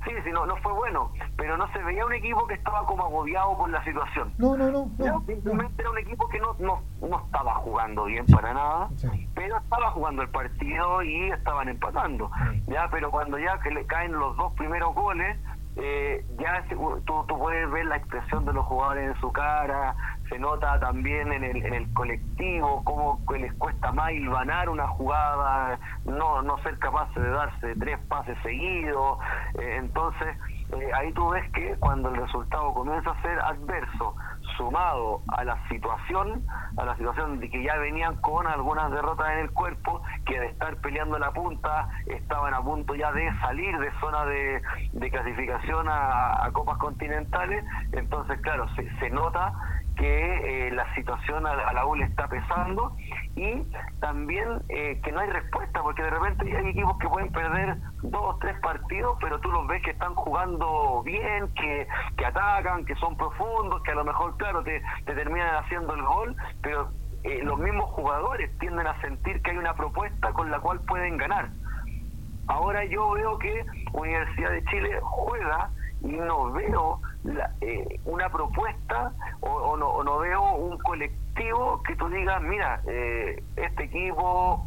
[0.05, 3.05] Sí, sí, no, no fue bueno, pero no se veía un equipo que estaba como
[3.05, 4.33] agobiado por la situación.
[4.39, 4.89] No, no, no.
[5.27, 8.89] simplemente era un equipo que no, no, no estaba jugando bien para nada,
[9.35, 12.31] pero estaba jugando el partido y estaban empatando.
[12.67, 15.39] Ya, pero cuando ya que le caen los dos primeros goles,
[15.77, 19.97] eh, ya tú, puedes ver la expresión de los jugadores en su cara,
[20.29, 25.79] se nota también en el, en el colectivo cómo les cuesta más hilvanar una jugada,
[26.05, 29.19] no, no ser capaces de darse tres pases seguidos.
[29.59, 30.37] Eh, entonces,
[30.71, 34.15] eh, ahí tú ves que cuando el resultado comienza a ser adverso,
[34.57, 36.45] sumado a la situación,
[36.77, 40.47] a la situación de que ya venían con algunas derrotas en el cuerpo, que de
[40.47, 44.63] estar peleando la punta estaban a punto ya de salir de zona de,
[44.93, 49.53] de clasificación a, copas continentales, entonces claro, se, se nota
[49.97, 52.97] que eh, la situación a, la U está pesando
[53.37, 53.63] y
[54.01, 58.35] también eh, que no hay respuesta, porque de repente hay equipos que pueden perder dos
[58.35, 62.95] o tres partidos, pero tú los ves que están jugando bien, que, que atacan, que
[62.97, 66.91] son profundos, que a lo mejor, claro, te, te terminan haciendo el gol, pero
[67.25, 71.17] eh, los mismos jugadores tienden a sentir que hay una propuesta con la cual pueden
[71.17, 71.49] ganar.
[72.47, 75.71] Ahora yo veo que Universidad de Chile juega
[76.03, 77.01] y no veo
[77.63, 84.67] eh, una propuesta o, no, veo un colectivo que tú digas, mira, eh, este equipo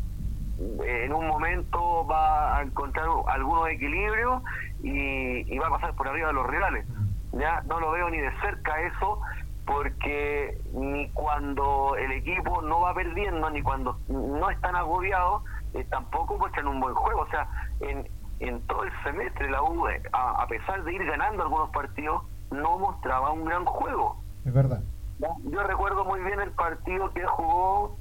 [0.84, 4.42] eh, en un momento va a encontrar algunos equilibrios
[4.82, 6.88] y, y va a pasar por arriba de los rivales.
[7.34, 9.22] Ya no lo veo ni de cerca eso
[9.66, 15.44] porque ni cuando el equipo no va perdiendo ni cuando no están agobiados
[15.92, 17.22] tampoco muestran un buen juego.
[17.22, 17.48] O sea,
[17.82, 18.08] en,
[18.40, 22.78] en todo el semestre la U, a, a pesar de ir ganando algunos partidos, no
[22.78, 24.18] mostraba un gran juego.
[24.46, 24.82] Es verdad.
[25.20, 27.98] Yo recuerdo muy bien el partido que jugó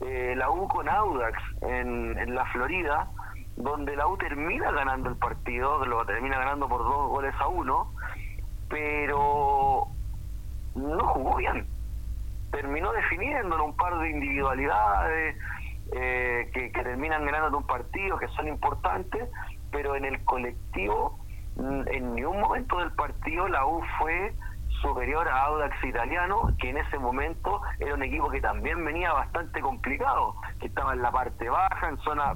[0.00, 3.08] eh, la U con Audax en, en la Florida,
[3.56, 7.92] donde la U termina ganando el partido, lo termina ganando por dos goles a uno,
[8.68, 9.88] pero
[10.74, 11.66] no jugó bien.
[12.50, 15.36] Terminó definiéndolo un par de individualidades
[15.92, 19.28] eh, que, que terminan ganando un partido, que son importantes,
[19.70, 21.18] pero en el colectivo,
[21.58, 24.34] en ningún momento del partido la U fue
[24.80, 29.60] superior a Audax Italiano, que en ese momento era un equipo que también venía bastante
[29.60, 32.34] complicado, que estaba en la parte baja, en zona,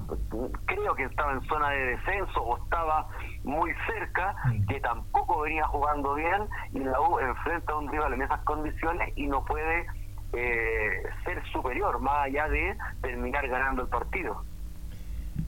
[0.65, 3.07] creo que estaba en zona de descenso o estaba
[3.43, 4.35] muy cerca,
[4.67, 9.13] que tampoco venía jugando bien y la U enfrenta a un rival en esas condiciones
[9.15, 9.85] y no puede
[10.33, 14.43] eh, ser superior, más allá de terminar ganando el partido.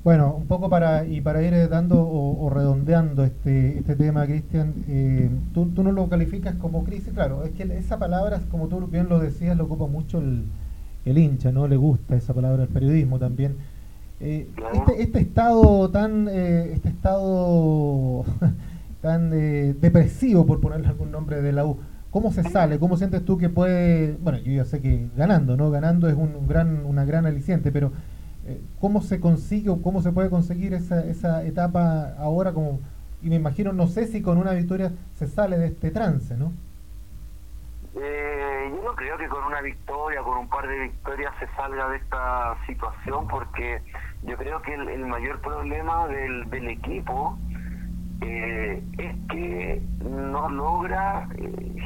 [0.06, 4.76] Bueno, un poco para y para ir eh, dando o, redondeando este este tema, Cristian,
[4.88, 8.86] eh, tú, tú no lo calificas como crisis, claro, es que esa palabra, como tú
[8.86, 10.44] bien lo decías, lo ocupa mucho el,
[11.06, 11.68] el hincha, ¿no?
[11.68, 13.56] Le gusta esa palabra el periodismo también.
[14.20, 18.26] Eh, este, este estado tan este estado
[19.02, 21.80] tan depresivo, por ponerle algún nombre de la U,
[22.12, 22.78] ¿cómo se sale?
[22.78, 25.72] ¿Cómo sientes tú que puede, bueno, yo ya sé que ganando, ¿no?
[25.72, 27.92] Ganando es un gran una gran aliciente, pero eh,
[28.80, 32.54] ¿cómo se consigue o cómo se puede conseguir esa, esa etapa ahora?
[32.54, 32.80] como
[33.22, 36.52] Y me imagino, no sé si con una victoria se sale de este trance, ¿no?
[37.96, 41.90] Eh, yo no creo que con una victoria, con un par de victorias se salga
[41.90, 43.82] de esta situación porque
[44.24, 47.38] yo creo que el, mayor problema del, del equipo
[48.22, 51.28] eh, es que no logra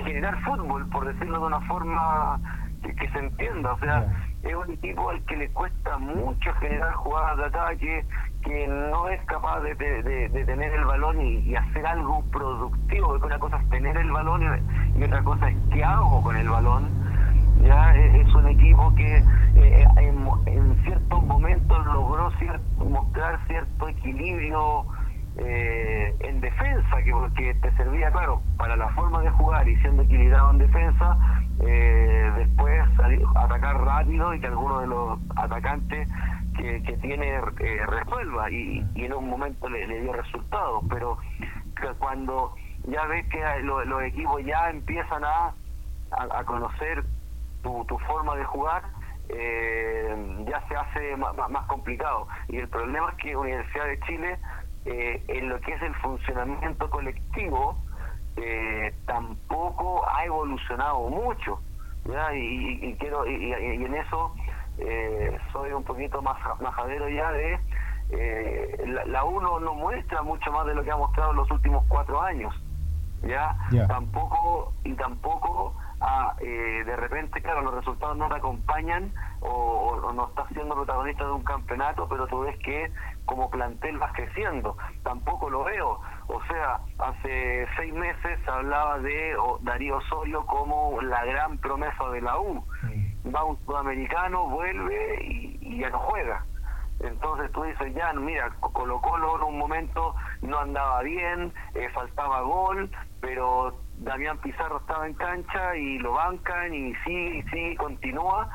[0.06, 2.40] generar fútbol, por decirlo de una forma
[2.82, 3.74] que, se entienda.
[3.74, 4.06] O sea,
[4.44, 8.06] es un equipo al que le cuesta mucho generar jugadas de ataque,
[8.44, 13.40] que no es capaz de, de, tener el balón y, hacer algo productivo, porque una
[13.40, 14.44] cosa es tener el balón
[14.96, 16.90] y, otra cosa es qué hago con el balón.
[17.64, 19.18] ya Es, un equipo que
[19.56, 22.32] eh, en, ciertos momentos logró
[22.78, 24.86] mostrar cierto equilibrio
[25.42, 30.04] eh, en defensa, que porque te servía, claro, para la forma de jugar y siendo
[30.04, 31.18] equilibrado en defensa,
[31.66, 32.82] eh, después
[33.36, 36.10] atacar rápido y que alguno de los atacantes
[36.58, 41.18] que, tiene eh, resuelva y, en un momento le, dio resultados, pero
[42.00, 42.54] cuando
[42.88, 45.54] ya ves que los equipos ya empiezan a,
[46.12, 47.04] a, conocer
[47.64, 48.84] tu, tu, forma de jugar,
[49.30, 52.28] eh, ya se hace más, más, complicado.
[52.48, 54.38] Y el problema es que Universidad de Chile,
[54.90, 57.78] eh, en lo que es el funcionamiento colectivo,
[58.38, 61.60] eh, tampoco ha evolucionado mucho.
[62.06, 62.34] ¿ya?
[62.36, 64.34] Y, quiero y, en eso
[64.80, 67.60] eh, soy un poquito más majadero ya de
[68.12, 71.52] eh, la, la, uno no muestra mucho más de lo que ha mostrado en los
[71.52, 72.56] últimos cuatro años
[73.22, 73.56] ya
[73.88, 80.28] tampoco y tampoco a, eh, de repente claro los resultados no te acompañan o, no
[80.30, 82.92] estás siendo protagonista de un campeonato pero tú ves que
[83.30, 86.00] como plantel vas creciendo tampoco lo veo
[86.32, 92.22] o sea, hace seis meses se hablaba de Darío Osorio como la gran promesa de
[92.22, 92.64] la U.
[93.36, 96.46] Va un sudamericano, vuelve y, ya no juega.
[97.00, 100.14] Entonces tú dices, ya, mira, Colo Colo en un momento
[100.44, 106.76] no andaba bien, eh, faltaba gol, pero Damián Pizarro estaba en cancha y lo bancan
[106.76, 108.50] y sigue y sigue, continúa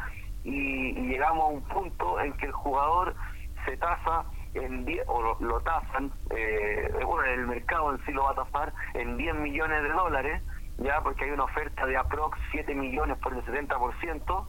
[0.45, 3.17] y, y llegamos a un punto en que el jugador
[3.65, 8.35] se tasa en o lo, tasan, eh, bueno, el mercado en sí lo va a
[8.35, 10.43] tasar en 10 millones de dólares,
[10.79, 14.47] ya porque hay una oferta de aprox 7 millones por el 70%,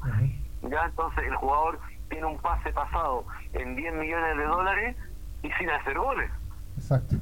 [0.69, 4.95] ya entonces el jugador tiene un pase pasado en 10 millones de dólares
[5.43, 6.31] y sin hacer goles.
[6.77, 7.15] Exacto.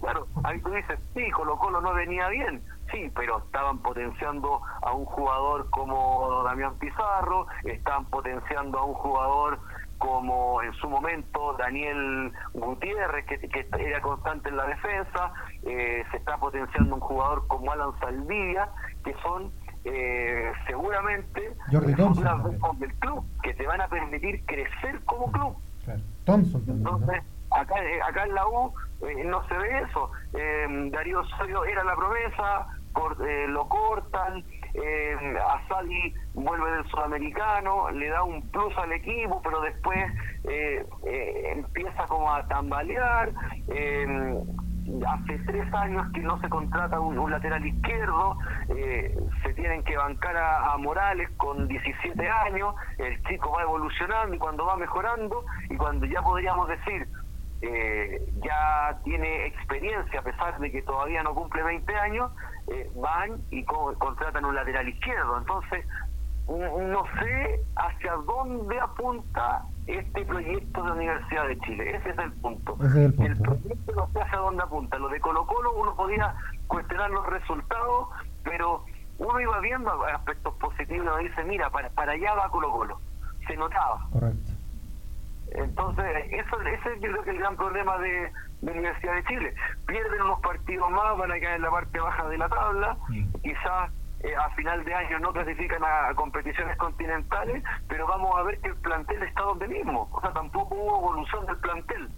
[0.00, 4.92] claro, ahí tú dices, sí, Colo Colo no venía bien, sí, pero estaban potenciando a
[4.92, 9.58] un jugador como Damián Pizarro, estaban potenciando a un jugador
[10.02, 16.38] como en su momento Daniel Gutiérrez, que, era constante en la defensa, eh, se está
[16.38, 18.68] potenciando un jugador como Alan Saldivia,
[19.04, 19.52] que son
[19.84, 25.56] eh, seguramente los del club, que te van a permitir crecer como club.
[26.24, 28.74] Thompson Entonces, acá, eh, acá en la U
[29.24, 30.10] no se ve eso.
[30.90, 32.66] Darío Osorio era la promesa,
[33.50, 34.42] lo cortan,
[34.74, 35.16] eh,
[35.54, 39.98] Asali vuelve del sudamericano, le da un plus al equipo, pero después
[40.44, 43.32] eh, eh, empieza como a tambalear.
[43.68, 44.42] Eh,
[45.06, 48.36] hace tres años que no se contrata un, lateral izquierdo,
[49.42, 54.66] se tienen que bancar a, Morales con 17 años, el chico va evolucionando y cuando
[54.66, 57.06] va mejorando y cuando ya podríamos decir
[58.42, 62.32] ya tiene experiencia a pesar de que todavía no cumple 20 años,
[62.68, 65.38] eh, van y contratan un lateral izquierdo.
[65.38, 65.84] Entonces,
[66.48, 71.96] no sé hacia dónde apunta este proyecto de Universidad de Chile.
[71.96, 72.76] Ese es el punto.
[72.96, 74.98] el, proyecto no sé hacia dónde apunta.
[74.98, 76.34] Lo de Colo Colo uno podía
[76.66, 78.08] cuestionar los resultados,
[78.44, 78.84] pero
[79.18, 83.00] uno iba viendo aspectos positivos, uno dice, mira, para, para allá va Colo Colo.
[83.46, 84.06] Se notaba.
[84.12, 84.50] Correcto.
[85.54, 89.54] Entonces, eso, ese es yo creo que el gran problema de, la Universidad de Chile.
[89.86, 93.32] Pierden unos partidos más, van a caer en la parte baja de la tabla, mm.
[93.42, 98.60] quizás eh, a final de año no clasifican a, competiciones continentales, pero vamos a ver
[98.60, 100.08] que el plantel está donde mismo.
[100.12, 102.08] O sea, tampoco hubo evolución del plantel.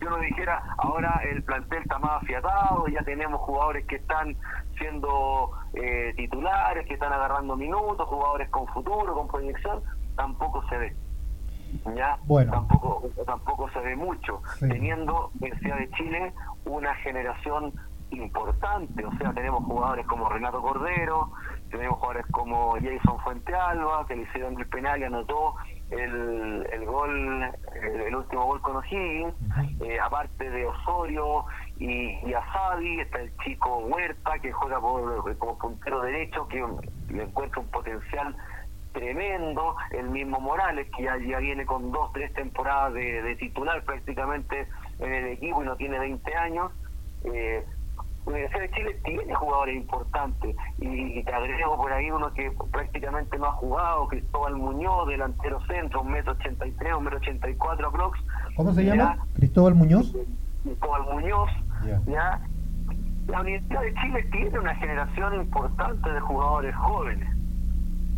[0.00, 4.36] Yo no dijera, ahora el plantel está más afiatado, ya tenemos jugadores que están
[4.78, 9.82] siendo eh, titulares, que están agarrando minutos, jugadores con futuro, con proyección,
[10.16, 10.96] tampoco se ve
[11.96, 12.52] ya bueno.
[12.52, 16.32] tampoco tampoco se ve mucho teniendo Universidad de Chile
[16.64, 17.72] una generación
[18.10, 21.30] importante o sea tenemos jugadores como Renato Cordero
[21.70, 25.54] tenemos jugadores como Jason Fuentealba que le hicieron el penal y anotó
[25.90, 27.44] el, el gol
[27.82, 29.34] el, último gol con O'Higgins
[29.80, 31.44] eh, aparte de Osorio
[31.78, 36.64] y, y Asadi está el chico Huerta que juega por, como puntero derecho que
[37.10, 38.34] le encuentra un potencial
[38.92, 44.66] tremendo, el mismo Morales, que ya, ya viene con dos, tres temporadas de, titular prácticamente
[44.98, 46.72] en el equipo y no tiene 20 años.
[47.24, 47.64] Eh,
[48.26, 53.46] Universidad de Chile tiene jugadores importantes y, te agrego por ahí uno que prácticamente no
[53.46, 57.54] ha jugado, Cristóbal Muñoz, delantero centro, un metro ochenta y tres, un metro ochenta y
[57.54, 58.18] cuatro aprox.
[58.54, 59.16] ¿Cómo se llama?
[59.34, 60.14] ¿Cristóbal Muñoz?
[60.62, 61.50] Cristóbal Muñoz,
[62.06, 62.40] ya.
[63.28, 67.37] La Universidad de Chile tiene una generación importante de jugadores jóvenes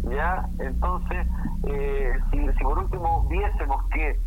[0.05, 0.45] ¿ya?
[0.59, 1.27] Entonces,
[1.67, 4.19] eh, si, por último viésemos que eh,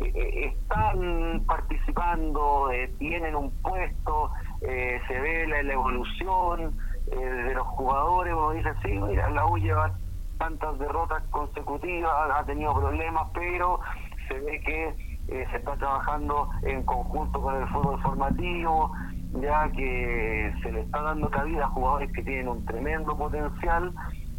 [0.00, 4.30] eh, están participando, tienen un puesto,
[4.60, 9.92] se ve la, evolución de los jugadores, uno dice, sí, mira, la U lleva
[10.38, 13.80] tantas derrotas consecutivas, ha tenido problemas, pero
[14.28, 18.92] se ve que se está trabajando en conjunto con el fútbol formativo,
[19.40, 23.92] ya que se le está dando cabida a jugadores que tienen un tremendo potencial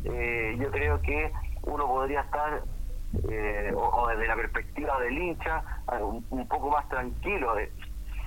[0.05, 1.31] eh, yo creo que
[1.63, 2.63] uno podría estar,
[3.29, 5.63] eh, o, desde la perspectiva del hincha,
[6.01, 7.53] un, poco más tranquilo.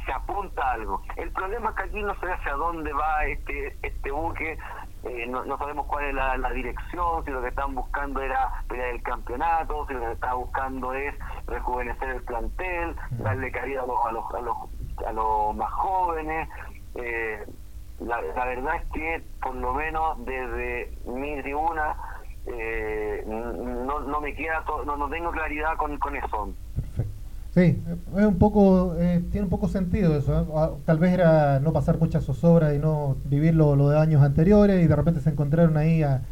[0.06, 1.02] se apunta algo.
[1.16, 4.58] El problema es que aquí no sé hacia dónde va este este buque,
[5.04, 9.02] eh, no, sabemos cuál es la, dirección, si lo que están buscando era pelear el
[9.02, 11.14] campeonato, si lo que están buscando es
[11.46, 14.56] rejuvenecer el plantel, darle cabida a los, a los, a los,
[15.06, 16.48] a los más jóvenes.
[16.94, 17.44] Eh,
[18.00, 21.96] la, verdad es que por lo menos desde mi tribuna
[22.46, 26.52] eh, no, no me queda no, no tengo claridad con, con eso.
[27.54, 27.80] Sí
[28.16, 30.46] es un poco eh, tiene un poco sentido eso ¿eh?
[30.56, 34.84] ah, tal vez era no pasar muchas zozobras y no vivir lo, de años anteriores
[34.84, 36.22] y de repente se encontraron ahí a,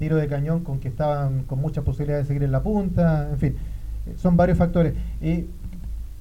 [0.00, 3.38] tiro de cañón con que estaban con muchas posibilidades de seguir en la punta en
[3.38, 3.56] fin
[4.16, 4.94] son varios factores.
[5.20, 5.46] Y,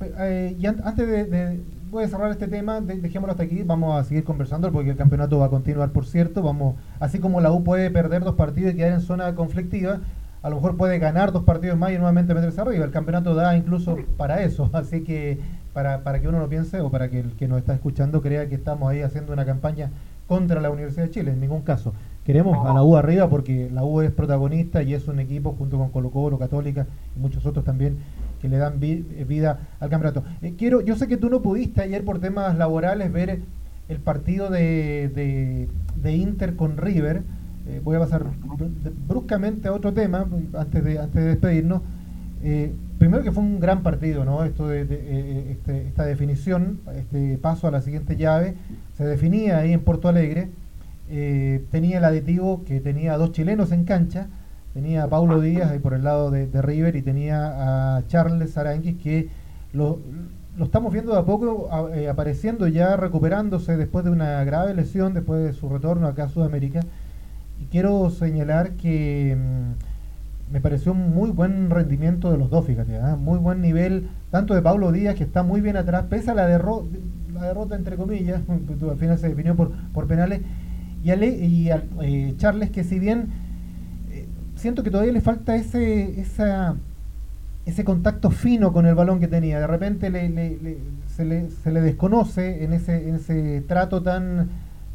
[0.01, 4.71] y antes de voy a cerrar este tema, dejémoslo hasta aquí, vamos a seguir conversando
[4.71, 8.23] porque el campeonato va a continuar, por cierto, vamos, así como la U puede perder
[8.23, 9.99] dos partidos y quedar en zona conflictiva,
[10.41, 13.55] a lo mejor puede ganar dos partidos más y nuevamente meterse arriba, el campeonato da
[13.55, 15.39] incluso para eso, así que
[15.73, 18.47] para, para que uno lo piense o para que el que nos está escuchando crea
[18.49, 19.91] que estamos ahí haciendo una campaña
[20.27, 21.93] contra la Universidad de Chile, en ningún caso.
[22.25, 25.77] Queremos a la U arriba porque la U es protagonista y es un equipo junto
[25.77, 27.97] con Colo Colo, Católica y muchos otros también
[28.41, 30.23] que le dan vida al campeonato.
[30.41, 33.39] Eh, quiero, yo sé que tú no pudiste ayer por temas laborales ver
[33.87, 35.67] el partido de,
[36.01, 37.23] de, Inter con River.
[37.67, 38.25] Eh, voy a pasar
[39.07, 41.81] bruscamente a otro tema antes de, antes de despedirnos.
[42.43, 44.43] Eh, primero que fue un gran partido, ¿no?
[44.43, 44.81] Esto de,
[45.51, 48.55] este, esta definición, este paso a la siguiente llave,
[48.97, 50.49] se definía ahí en Porto Alegre.
[51.71, 54.27] tenía el aditivo que tenía dos chilenos en cancha
[54.75, 59.01] tenía a Paulo Díaz ahí por el lado de, River y tenía a Charles Aranguis
[59.01, 59.29] que
[59.71, 59.99] lo,
[60.57, 65.13] lo estamos viendo de a poco eh, apareciendo ya, recuperándose después de una grave lesión,
[65.13, 66.81] después de su retorno acá a Sudamérica.
[67.57, 72.97] Y quiero señalar que mm, me pareció un muy buen rendimiento de los dos, fíjate,
[72.97, 73.15] ¿ah?
[73.15, 76.47] muy buen nivel, tanto de Paulo Díaz, que está muy bien atrás, pese a la,
[76.47, 76.85] derrota
[77.33, 78.41] la derrota, entre comillas,
[78.89, 80.41] al final se definió por, por penales,
[81.01, 81.69] y, a, y
[82.01, 83.44] eh, Charles, que si bien
[84.65, 86.75] siento que todavía le falta ese, esa,
[87.67, 89.59] ese contacto fino con el balón que tenía.
[89.59, 90.07] De repente
[91.05, 94.49] se, le, se, le, desconoce en ese, en ese trato tan,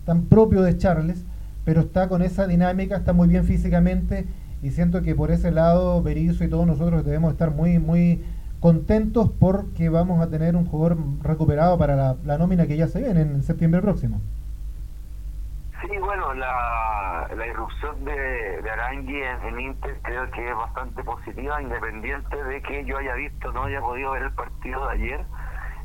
[0.06, 1.24] tan propio de Charles,
[1.64, 4.26] pero está con esa dinámica, está muy bien físicamente
[4.60, 8.22] y siento que por ese lado Berizzo y todos nosotros debemos estar muy, muy
[8.58, 13.20] contentos porque vamos a tener un jugador recuperado para la nómina que ya se viene
[13.20, 14.20] en septiembre próximo.
[15.90, 21.60] Sí, bueno, la, la irrupción de, de Arangui en, Inter creo que es bastante positiva,
[21.60, 25.24] independiente de que yo haya visto, no haya podido ver el partido de ayer.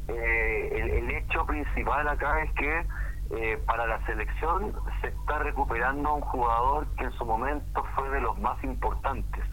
[0.08, 2.86] Eh, el, hecho principal acá es que
[3.32, 8.22] eh, para la selección se está recuperando un jugador que en su momento fue de
[8.22, 9.44] los más importantes.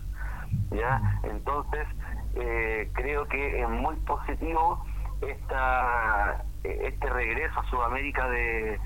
[0.71, 1.01] ¿ya?
[1.23, 1.87] Entonces,
[2.35, 4.85] eh, creo que es muy positivo
[5.23, 8.79] esta, este regreso a Sudamérica de,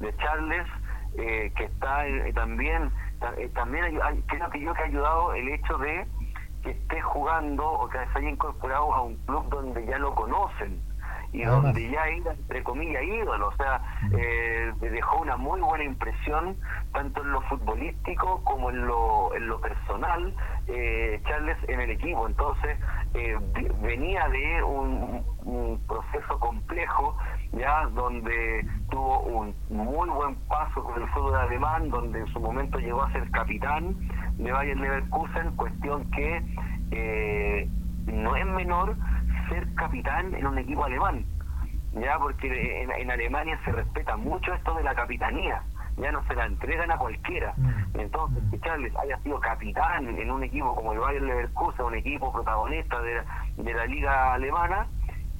[0.00, 0.66] de Charles
[1.16, 2.90] eh, que está eh, también,
[3.38, 6.06] eh, también hay, creo que yo que ha ayudado el hecho de
[6.62, 10.80] que esté jugando o que se haya incorporado a un club donde ya lo conocen
[11.34, 13.82] y donde ya era, entre comillas, ídolo, o sea,
[14.16, 16.56] eh, dejó una muy buena impresión,
[16.92, 20.32] tanto en lo futbolístico como en lo, en lo personal,
[20.68, 22.28] eh, Charles en el equipo.
[22.28, 22.78] Entonces,
[23.14, 23.36] eh,
[23.82, 25.24] venía de un,
[25.88, 27.16] proceso complejo,
[27.56, 32.78] ya donde tuvo un muy buen paso con el fútbol alemán, donde en su momento
[32.78, 33.94] llegó a ser capitán
[34.36, 37.68] de Bayern Leverkusen, cuestión que
[38.06, 38.96] no es menor
[39.48, 41.24] ser capitán en un equipo alemán,
[41.92, 45.62] ya porque en, Alemania se respeta mucho esto de la capitanía,
[45.96, 47.54] ya no se la entregan a cualquiera.
[47.56, 48.00] Mm.
[48.00, 52.32] Entonces, que Charles haya sido capitán en un equipo como el Bayern Leverkusen, un equipo
[52.32, 53.22] protagonista de,
[53.56, 54.88] de la liga alemana,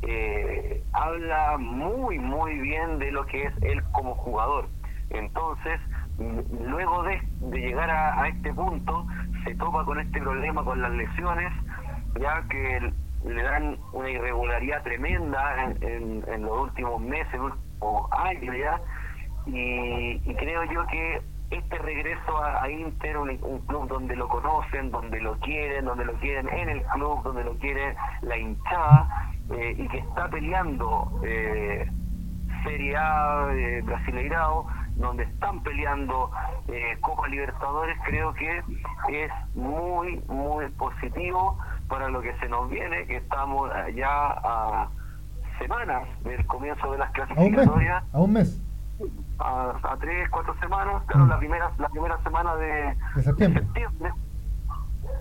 [0.07, 4.69] eh, habla muy, muy bien de lo que es él como jugador.
[5.11, 5.81] Entonces,
[6.19, 7.21] luego de,
[7.53, 9.07] llegar a, este punto,
[9.45, 11.53] se topa con este problema, con las lesiones,
[12.21, 12.93] ya que
[13.25, 17.41] le dan una irregularidad tremenda en, los últimos meses,
[17.81, 18.81] o años ya,
[19.47, 23.37] y, creo yo que este regreso a, Inter, un,
[23.67, 27.55] club donde lo conocen, donde lo quieren, donde lo quieren en el club, donde lo
[27.59, 31.91] quiere la hinchada, eh, y que está peleando eh,
[32.63, 34.67] Serie A eh, Brasileirao,
[34.97, 36.31] donde están peleando
[36.69, 38.63] eh, Copa Libertadores, creo que
[39.09, 44.89] es muy, muy positivo para lo que se nos viene, que estamos ya a
[45.59, 48.03] semanas del comienzo de las clasificatorias.
[48.13, 48.61] A un mes.
[49.41, 51.29] A, tres, cuatro semanas, claro, mm.
[51.29, 53.67] la primera la primera semana de, septiembre.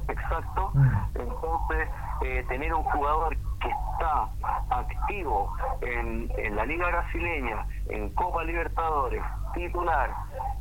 [0.07, 0.71] Exacto.
[0.73, 0.89] Mm.
[1.15, 1.89] Entonces,
[2.23, 4.29] eh, tener un jugador que está
[4.69, 9.23] activo en, en la Liga Brasileña, en Copa Libertadores,
[9.53, 10.09] titular,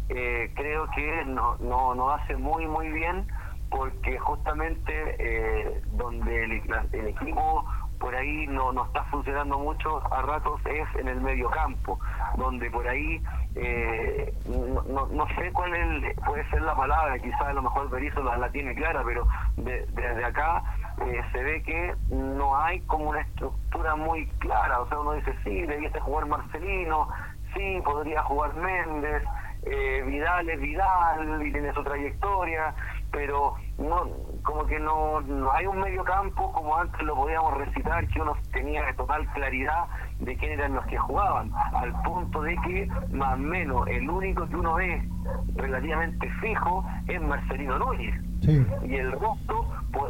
[0.09, 3.27] eh, creo que no, no, nos hace muy, muy bien
[3.71, 7.65] porque justamente eh, donde el, equipo
[8.03, 12.01] por ahí no, no está funcionando mucho a ratos es en el medio campo,
[12.37, 13.23] donde por ahí
[13.55, 18.21] eh, no, no, sé cuál es, puede ser la palabra, quizás a lo mejor Berizzo
[18.25, 19.25] la, la tiene clara, pero
[19.57, 20.65] desde acá
[21.07, 25.33] eh, se ve que no hay como una estructura muy clara, o sea, uno dice,
[25.45, 27.09] sí, debiese jugar Marcelino,
[27.55, 29.23] sí, podría jugar Méndez,
[29.63, 32.75] eh, Vidal es Vidal y tiene su trayectoria,
[33.13, 34.07] pero no
[34.43, 38.37] como que no, no hay un medio campo como antes lo podíamos recitar, que uno
[38.53, 39.87] tenía total claridad
[40.19, 44.49] de quién eran los que jugaban, al punto de que más o menos el único
[44.49, 45.09] que uno ve
[45.55, 48.15] relativamente fijo es Marcelino Núñez.
[48.43, 49.69] Y el resto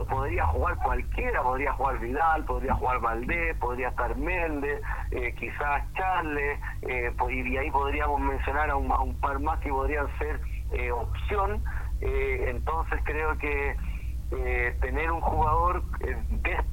[0.09, 4.81] podría jugar cualquiera, podría jugar Vidal, podría jugar Valdés, podría estar Méndez,
[5.11, 9.69] eh, quizás Charles, eh, y ahí podríamos mencionar a un, a un par más que
[9.69, 10.41] podrían ser
[10.73, 11.63] eh, opción
[12.03, 13.77] eh, entonces creo que
[14.35, 16.17] eh, tener un jugador eh,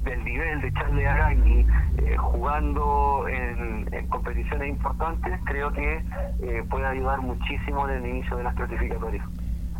[0.04, 1.66] del nivel de Charles Arangui
[1.98, 6.02] eh, jugando en, competiciones importantes, creo que
[6.68, 9.24] puede ayudar muchísimo en el inicio de las clasificatorias.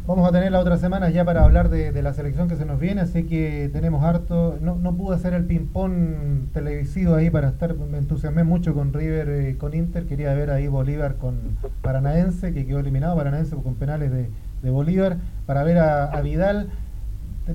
[0.06, 2.78] Vamos a tener la otra semana ya para hablar de, la selección que se nos
[2.78, 4.58] viene, así que tenemos harto.
[4.60, 9.56] No, no pude hacer el ping-pong televisivo ahí para estar, me entusiasmé mucho con River,
[9.58, 10.06] con Inter.
[10.06, 14.30] Quería ver ahí Bolívar con Paranaense, que quedó eliminado Paranaense con penales de,
[14.62, 16.70] de Bolívar, para ver a, Vidal.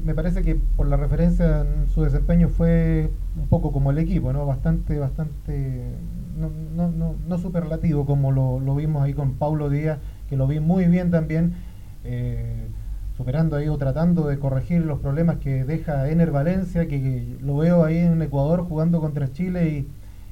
[0.03, 4.33] Me parece que por la referencia en su desempeño fue un poco como el equipo,
[4.33, 4.45] ¿no?
[4.45, 5.83] Bastante, bastante,
[6.37, 10.59] no, no, no, no superlativo como lo, vimos ahí con Paulo Díaz, que lo vi
[10.59, 11.53] muy bien también,
[12.03, 12.67] eh,
[13.15, 17.85] superando ahí o tratando de corregir los problemas que deja Ener Valencia, que, lo veo
[17.85, 19.87] ahí en Ecuador jugando contra Chile y,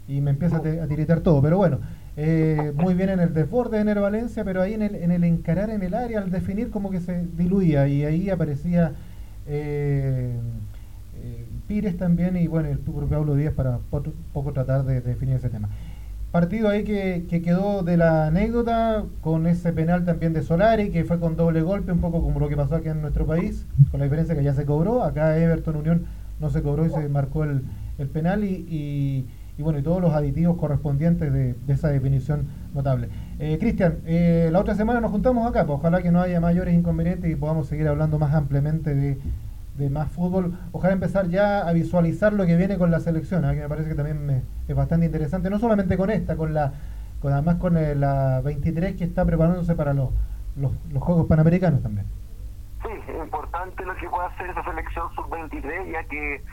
[0.08, 1.42] y me empieza a, tiritar todo.
[1.42, 1.80] Pero bueno,
[2.18, 5.24] eh, muy bien en el desborde de Ener Valencia, pero ahí en el, en el
[5.24, 8.94] encarar en el área, al definir, como que se diluía y ahí aparecía
[9.48, 10.36] eh,
[11.22, 13.80] eh, Pires también y bueno, el propio Pablo Díaz para
[14.34, 15.70] poco tratar de, definir ese tema.
[16.32, 21.06] Partido ahí que, que, quedó de la anécdota con ese penal también de Solari, que
[21.06, 24.00] fue con doble golpe, un poco como lo que pasó aquí en nuestro país, con
[24.00, 25.04] la diferencia que ya se cobró.
[25.04, 26.06] Acá Everton Unión
[26.40, 27.62] no se cobró y se marcó el,
[28.00, 29.26] el penal y y
[29.62, 33.10] bueno, y todos los aditivos correspondientes de, esa definición notable.
[33.40, 36.74] Eh, Cristian, eh, la otra semana nos juntamos acá, pues ojalá que no haya mayores
[36.74, 39.20] inconvenientes y podamos seguir hablando más ampliamente de,
[39.90, 40.58] más fútbol.
[40.72, 43.54] Ojalá empezar ya a visualizar lo que viene con la selección, ¿eh?
[43.54, 46.74] que me parece que también es bastante interesante, no solamente con esta, con la
[47.22, 50.10] con además con la 23 que está preparándose para los,
[50.58, 52.06] los, los Juegos Panamericanos también.
[52.84, 56.44] Sí, es importante lo que pueda hacer esa selección sub-23, ya que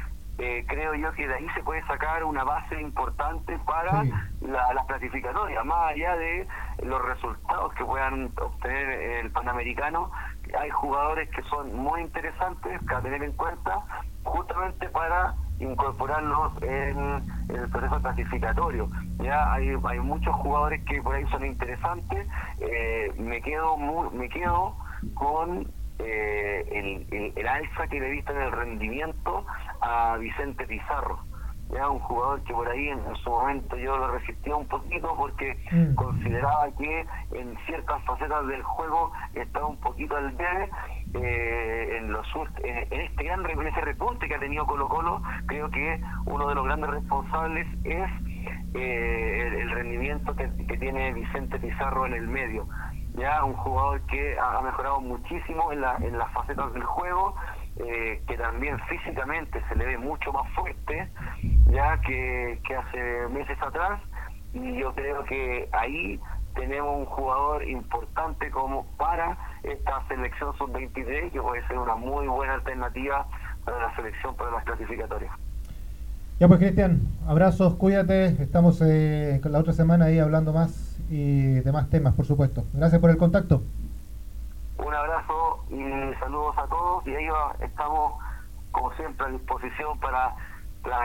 [0.41, 4.05] eh, creo yo que de ahí se puede sacar una base importante para
[4.41, 6.49] las clasificatorias, más allá de
[6.83, 8.89] los resultados que puedan obtener
[9.21, 10.11] el Panamericano.
[10.59, 13.81] Hay jugadores que son muy interesantes a tener en cuenta
[14.23, 18.89] justamente para incorporarlos en, el proceso clasificatorio.
[19.19, 22.27] Ya hay, hay muchos jugadores que por ahí son interesantes.
[22.61, 23.77] Eh, me quedo
[24.13, 24.75] me quedo
[25.13, 29.45] con eh, el, el, alza que le he visto en el rendimiento
[29.91, 31.19] a Vicente Pizarro.
[31.73, 35.57] Ya un jugador que por ahí en, su momento yo lo resistía un poquito porque
[35.71, 35.95] mm.
[35.95, 40.69] consideraba que en ciertas facetas del juego estaba un poquito al debe.
[41.15, 42.27] Eh, en, los,
[42.63, 46.55] en, este gran en ese repunte que ha tenido Colo Colo, creo que uno de
[46.55, 48.11] los grandes responsables es
[48.75, 52.67] eh, el, rendimiento que, que tiene Vicente Pizarro en el medio
[53.15, 57.35] ya un jugador que ha mejorado muchísimo en, la, en las facetas del juego,
[57.77, 61.09] eh, que también físicamente se le ve mucho más fuerte
[61.71, 64.01] ya que, hace meses atrás
[64.53, 66.19] y yo creo que ahí
[66.55, 72.55] tenemos un jugador importante como para esta selección sub-23 que puede ser una muy buena
[72.55, 73.27] alternativa
[73.65, 75.33] para la selección para las clasificatorias.
[76.41, 81.89] Ya pues Cristian, abrazos, cuídate, estamos eh, la otra semana ahí hablando más y demás
[81.91, 82.65] temas, por supuesto.
[82.73, 83.63] Gracias por el contacto.
[84.85, 87.29] Un abrazo y saludos a todos y ahí
[87.61, 88.15] estamos
[88.73, 90.35] como siempre a disposición para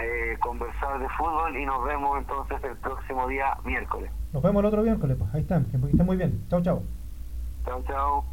[0.04, 4.12] eh, conversar de fútbol y nos vemos entonces el próximo día miércoles.
[4.32, 6.46] Nos vemos el otro miércoles, pues ahí están, que estén muy bien.
[6.50, 6.84] Chao, chao.
[7.66, 8.26] Chao, chao.